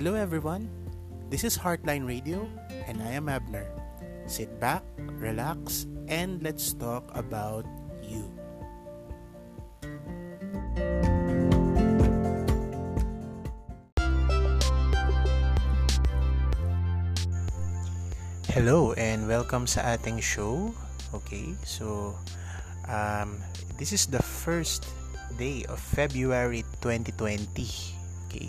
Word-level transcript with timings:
Hello 0.00 0.16
everyone. 0.16 0.64
This 1.28 1.44
is 1.44 1.60
Heartline 1.60 2.08
Radio 2.08 2.48
and 2.88 3.04
I 3.04 3.12
am 3.20 3.28
Abner. 3.28 3.68
Sit 4.24 4.48
back, 4.56 4.80
relax, 4.96 5.84
and 6.08 6.40
let's 6.40 6.72
talk 6.72 7.04
about 7.12 7.68
you. 8.00 8.24
Hello 18.56 18.96
and 18.96 19.28
welcome 19.28 19.68
sa 19.68 19.84
ating 19.84 20.24
show. 20.24 20.72
Okay, 21.12 21.52
so 21.68 22.16
um, 22.88 23.36
this 23.76 23.92
is 23.92 24.08
the 24.08 24.24
first 24.24 24.88
day 25.36 25.68
of 25.68 25.76
February 25.76 26.64
2020. 26.80 27.44
Okay, 28.32 28.48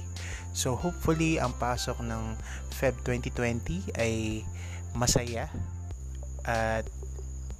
So 0.52 0.76
hopefully 0.76 1.40
ang 1.40 1.55
pasok 1.55 2.04
ng 2.04 2.36
Feb 2.76 3.00
2020 3.08 3.96
ay 3.96 4.44
masaya 4.91 5.48
at 6.44 6.84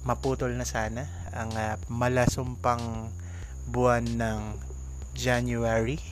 maputol 0.02 0.52
na 0.58 0.66
sana 0.66 1.06
ang 1.30 1.50
uh, 1.54 1.78
malasumpang 1.86 3.08
buwan 3.70 4.04
ng 4.18 4.40
January 5.14 6.02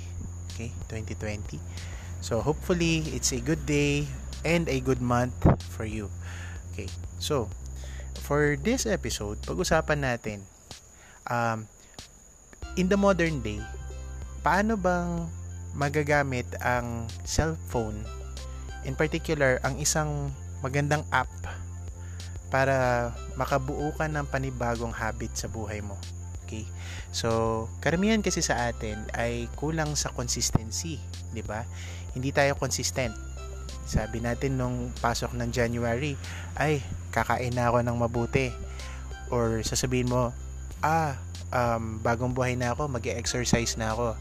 okay 0.47 0.71
2020 0.87 1.59
so 2.23 2.39
hopefully 2.39 3.03
it's 3.11 3.35
a 3.35 3.43
good 3.43 3.67
day 3.67 4.07
and 4.47 4.71
a 4.71 4.79
good 4.79 5.03
month 5.03 5.35
for 5.75 5.83
you 5.83 6.07
okay. 6.71 6.87
So 7.19 7.51
for 8.23 8.55
this 8.55 8.87
episode 8.87 9.43
pag-usapan 9.43 10.07
natin 10.07 10.47
um, 11.27 11.67
in 12.79 12.87
the 12.87 12.97
modern 12.97 13.43
day 13.43 13.59
paano 14.47 14.79
bang 14.79 15.27
magagamit 15.75 16.47
ang 16.63 17.07
cellphone 17.23 18.03
in 18.85 18.97
particular 18.97 19.61
ang 19.61 19.77
isang 19.77 20.33
magandang 20.65 21.05
app 21.13 21.29
para 22.51 23.11
makabuo 23.39 23.95
ka 23.95 24.11
ng 24.11 24.27
panibagong 24.27 24.91
habit 24.91 25.31
sa 25.39 25.47
buhay 25.47 25.81
mo. 25.85 25.95
Okay? 26.45 26.67
So, 27.15 27.71
karamihan 27.79 28.21
kasi 28.21 28.43
sa 28.43 28.69
atin 28.69 28.99
ay 29.15 29.47
kulang 29.55 29.95
sa 29.95 30.11
consistency, 30.11 30.99
'di 31.31 31.47
ba? 31.47 31.63
Hindi 32.13 32.35
tayo 32.35 32.59
consistent. 32.59 33.15
Sabi 33.87 34.23
natin 34.23 34.59
nung 34.59 34.91
pasok 34.99 35.35
ng 35.35 35.51
January, 35.51 36.15
ay 36.59 36.83
kakain 37.15 37.55
na 37.55 37.71
ako 37.71 37.87
ng 37.87 37.97
mabuti. 37.99 38.51
Or 39.31 39.63
sasabihin 39.63 40.11
mo, 40.11 40.35
ah, 40.83 41.19
um, 41.55 41.99
bagong 42.03 42.35
buhay 42.35 42.55
na 42.55 42.75
ako, 42.75 42.87
mag-exercise 42.91 43.79
na 43.79 43.95
ako 43.95 44.15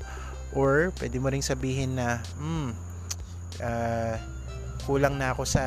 Or, 0.53 0.89
pwede 0.97 1.21
mo 1.21 1.29
ring 1.29 1.45
sabihin 1.45 1.97
na, 1.97 2.23
hmm, 2.37 2.73
uh, 3.61 4.15
kulang 4.89 5.21
na 5.21 5.37
ako 5.37 5.45
sa, 5.45 5.63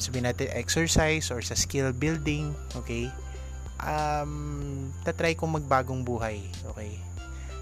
sabihin 0.00 0.30
natin, 0.30 0.48
exercise 0.56 1.28
or 1.28 1.44
sa 1.44 1.52
skill 1.52 1.92
building, 1.92 2.56
okay? 2.78 3.12
Um, 3.84 4.90
tatry 5.04 5.36
kong 5.36 5.60
magbagong 5.60 6.02
buhay, 6.02 6.40
okay? 6.72 6.96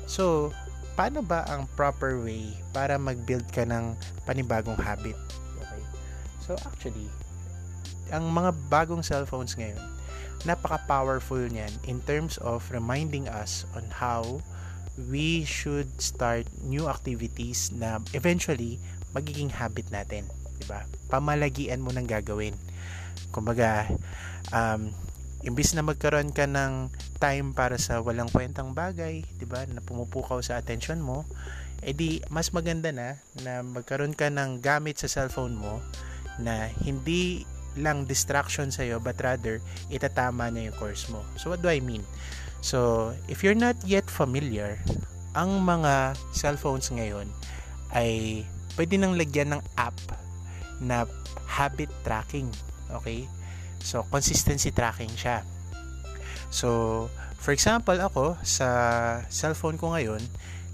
So, 0.07 0.55
paano 0.95 1.21
ba 1.21 1.45
ang 1.51 1.67
proper 1.75 2.23
way 2.23 2.55
para 2.71 2.97
mag-build 2.97 3.51
ka 3.51 3.67
ng 3.67 3.99
panibagong 4.25 4.79
habit? 4.79 5.19
Okay? 5.61 5.83
So, 6.41 6.55
actually, 6.63 7.11
ang 8.15 8.31
mga 8.31 8.55
bagong 8.71 9.03
cellphones 9.03 9.59
ngayon, 9.59 9.83
napaka-powerful 10.47 11.43
niyan 11.51 11.75
in 11.91 11.99
terms 12.07 12.39
of 12.39 12.63
reminding 12.71 13.27
us 13.27 13.67
on 13.75 13.83
how 13.91 14.39
we 14.97 15.45
should 15.45 15.89
start 16.01 16.49
new 16.65 16.89
activities 16.89 17.71
na 17.77 18.01
eventually 18.17 18.81
magiging 19.13 19.53
habit 19.53 19.89
natin, 19.93 20.25
'di 20.57 20.65
ba? 20.69 20.85
Pamalagian 21.13 21.85
mo 21.85 21.93
nang 21.93 22.09
gagawin. 22.09 22.57
Kumbaga, 23.33 23.89
um, 24.53 24.93
imbis 25.45 25.77
na 25.77 25.85
magkaroon 25.85 26.33
ka 26.33 26.49
ng 26.49 26.89
time 27.21 27.53
para 27.53 27.77
sa 27.77 28.01
walang 28.01 28.33
kwentang 28.33 28.73
bagay, 28.73 29.25
'di 29.37 29.47
ba, 29.47 29.65
na 29.69 29.85
pumupukaw 29.85 30.41
sa 30.41 30.57
attention 30.57 31.01
mo, 31.01 31.29
edi 31.85 32.25
mas 32.33 32.51
maganda 32.57 32.89
na 32.91 33.21
na 33.45 33.61
magkaroon 33.61 34.17
ka 34.17 34.33
ng 34.33 34.65
gamit 34.65 34.97
sa 34.97 35.09
cellphone 35.09 35.57
mo 35.57 35.85
na 36.41 36.69
hindi 36.85 37.45
lang 37.77 38.09
distraction 38.09 38.73
sa 38.73 38.89
iyo 38.89 38.97
but 38.97 39.21
rather 39.21 39.61
itatama 39.93 40.49
niya 40.49 40.73
yung 40.73 40.79
course 40.81 41.05
mo. 41.13 41.21
So 41.37 41.53
what 41.53 41.61
do 41.61 41.69
I 41.69 41.85
mean? 41.85 42.05
So, 42.67 43.15
if 43.31 43.47
you're 43.47 43.55
not 43.55 43.79
yet 43.87 44.11
familiar, 44.11 44.83
ang 45.39 45.63
mga 45.63 46.19
cellphones 46.35 46.91
ngayon 46.91 47.31
ay 47.95 48.43
pwede 48.75 48.99
nang 48.99 49.15
lagyan 49.15 49.55
ng 49.55 49.63
app 49.79 49.95
na 50.83 51.07
habit 51.47 51.87
tracking. 52.03 52.51
Okay? 52.91 53.31
So, 53.79 54.03
consistency 54.11 54.75
tracking 54.75 55.15
siya. 55.15 55.47
So, 56.51 57.07
for 57.39 57.55
example, 57.55 58.03
ako 58.03 58.35
sa 58.43 58.67
cellphone 59.31 59.79
ko 59.79 59.95
ngayon, 59.95 60.27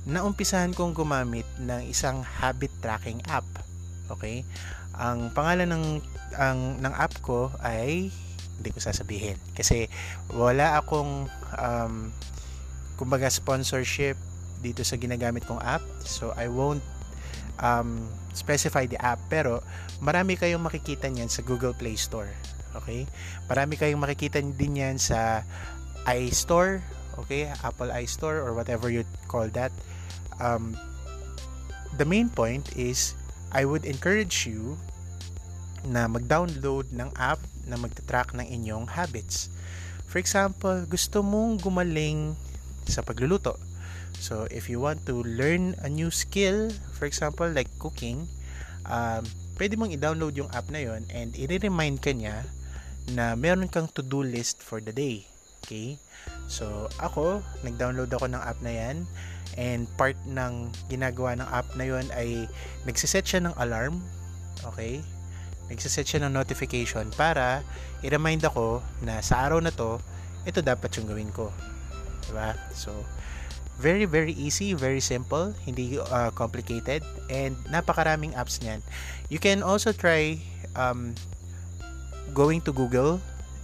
naumpisahan 0.09 0.73
kong 0.73 0.97
gumamit 0.97 1.45
ng 1.61 1.93
isang 1.93 2.25
habit 2.25 2.73
tracking 2.81 3.21
app. 3.29 3.45
Okay? 4.09 4.49
Ang 4.97 5.29
pangalan 5.37 5.69
ng 5.69 5.85
ang 6.41 6.81
ng 6.81 6.95
app 6.97 7.13
ko 7.21 7.53
ay 7.61 8.09
hindi 8.59 8.71
ko 8.75 8.79
sasabihin. 8.81 9.37
Kasi 9.57 9.89
wala 10.33 10.81
akong 10.81 11.29
um, 11.57 11.95
kumbaga 12.97 13.27
sponsorship 13.33 14.15
dito 14.63 14.87
sa 14.87 14.95
ginagamit 14.95 15.43
kong 15.45 15.59
app. 15.61 15.83
So 16.07 16.31
I 16.39 16.47
won't 16.47 16.85
um, 17.59 18.07
specify 18.33 18.87
the 18.87 19.01
app. 19.03 19.19
Pero 19.27 19.61
marami 19.99 20.39
kayong 20.39 20.63
makikita 20.63 21.11
niyan 21.11 21.29
sa 21.29 21.43
Google 21.43 21.75
Play 21.75 21.99
Store. 21.99 22.31
Okay? 22.79 23.05
Marami 23.51 23.77
kayong 23.77 24.01
makikita 24.01 24.41
din 24.41 24.79
yan 24.79 24.97
sa 24.97 25.43
iStore. 26.07 26.81
Okay? 27.19 27.51
Apple 27.67 27.91
iStore 27.93 28.41
or 28.41 28.55
whatever 28.55 28.89
you 28.89 29.03
call 29.27 29.51
that. 29.53 29.75
Um, 30.41 30.79
the 31.99 32.07
main 32.07 32.33
point 32.33 32.73
is 32.79 33.19
I 33.53 33.69
would 33.69 33.85
encourage 33.85 34.49
you 34.49 34.81
na 35.85 36.07
mag-download 36.07 36.95
ng 36.95 37.11
app 37.19 37.43
na 37.67 37.79
magta-track 37.79 38.35
ng 38.37 38.47
inyong 38.47 38.87
habits. 38.93 39.53
For 40.09 40.21
example, 40.21 40.85
gusto 40.89 41.25
mong 41.25 41.63
gumaling 41.65 42.37
sa 42.85 43.01
pagluluto. 43.01 43.57
So, 44.23 44.47
if 44.53 44.69
you 44.71 44.79
want 44.79 45.03
to 45.11 45.25
learn 45.25 45.75
a 45.83 45.89
new 45.89 46.13
skill, 46.13 46.71
for 46.95 47.09
example, 47.09 47.49
like 47.49 47.71
cooking, 47.83 48.29
um, 48.87 49.25
pwede 49.59 49.75
mong 49.75 49.95
i-download 49.95 50.37
yung 50.39 50.51
app 50.55 50.69
na 50.71 50.85
yon 50.85 51.03
and 51.11 51.35
i-remind 51.35 51.99
ka 51.99 52.15
niya 52.15 52.47
na 53.11 53.35
meron 53.35 53.67
kang 53.67 53.91
to-do 53.91 54.23
list 54.23 54.63
for 54.63 54.79
the 54.79 54.95
day. 54.95 55.27
Okay? 55.63 55.99
So, 56.47 56.87
ako, 57.03 57.43
nag-download 57.67 58.13
ako 58.15 58.31
ng 58.31 58.43
app 58.43 58.59
na 58.63 58.73
yan 58.73 58.97
and 59.57 59.85
part 60.01 60.17
ng 60.25 60.73
ginagawa 60.89 61.37
ng 61.37 61.49
app 61.49 61.69
na 61.77 61.85
yon 61.85 62.07
ay 62.15 62.47
nagsiset 62.87 63.27
siya 63.27 63.43
ng 63.43 63.55
alarm. 63.59 64.01
Okay? 64.75 65.03
Nagsiset 65.73 66.05
siya 66.05 66.21
ng 66.29 66.37
notification 66.37 67.09
para 67.17 67.65
i-remind 68.05 68.45
ako 68.45 68.85
na 69.01 69.25
sa 69.25 69.49
araw 69.49 69.65
na 69.65 69.73
to, 69.73 69.97
ito 70.45 70.61
dapat 70.61 70.93
yung 71.01 71.09
gawin 71.09 71.33
ko. 71.33 71.49
Diba? 72.29 72.53
So, 72.77 72.93
very, 73.81 74.05
very 74.05 74.37
easy, 74.37 74.77
very 74.77 75.01
simple, 75.01 75.57
hindi 75.65 75.97
uh, 75.97 76.31
complicated, 76.37 77.01
and 77.33 77.57
napakaraming 77.73 78.37
apps 78.37 78.61
niyan. 78.61 78.85
You 79.33 79.41
can 79.41 79.65
also 79.65 79.97
try 79.97 80.39
um, 80.77 81.17
going 82.37 82.61
to 82.69 82.73
Google 82.77 83.19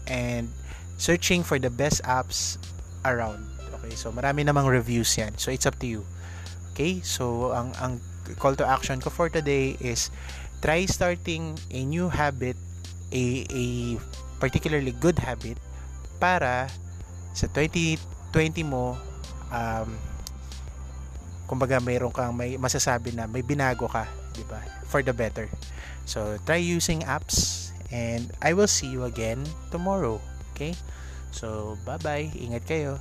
and 0.08 0.48
searching 0.96 1.44
for 1.44 1.60
the 1.60 1.70
best 1.70 2.00
apps 2.08 2.56
around. 3.04 3.44
Okay, 3.78 3.94
so 3.94 4.10
marami 4.10 4.48
namang 4.48 4.66
reviews 4.66 5.12
yan. 5.14 5.36
So, 5.36 5.52
it's 5.52 5.68
up 5.68 5.78
to 5.84 5.86
you. 5.86 6.02
Okay, 6.72 7.04
so 7.04 7.52
ang, 7.52 7.74
ang 7.78 8.00
call 8.38 8.54
to 8.58 8.66
action 8.66 9.00
ko 9.00 9.10
for 9.10 9.30
today 9.30 9.78
is 9.80 10.10
try 10.60 10.86
starting 10.86 11.54
a 11.70 11.80
new 11.84 12.10
habit, 12.10 12.56
a, 13.12 13.24
a 13.48 13.64
particularly 14.42 14.94
good 14.96 15.18
habit 15.18 15.58
para 16.18 16.66
sa 17.34 17.46
2020 17.54 18.66
mo 18.66 18.98
um, 19.54 19.88
kumbaga 21.48 21.80
mayroon 21.80 22.12
kang 22.12 22.34
may 22.36 22.60
masasabi 22.60 23.14
na 23.14 23.24
may 23.24 23.40
binago 23.40 23.88
ka, 23.88 24.04
'di 24.36 24.44
ba? 24.46 24.60
For 24.90 25.00
the 25.00 25.14
better. 25.16 25.48
So 26.04 26.36
try 26.44 26.60
using 26.60 27.04
apps 27.04 27.68
and 27.92 28.32
I 28.40 28.52
will 28.52 28.68
see 28.68 28.88
you 28.88 29.04
again 29.08 29.44
tomorrow. 29.72 30.20
Okay? 30.52 30.76
So 31.32 31.76
bye-bye. 31.84 32.32
Ingat 32.36 32.64
kayo. 32.64 33.00